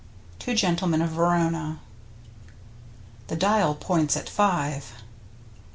—Two 0.39 0.55
Gentlemen 0.55 1.03
of 1.03 1.11
Verona. 1.11 1.79
The 3.27 3.35
dial 3.35 3.75
points 3.75 4.17
at 4.17 4.27
five. 4.27 4.93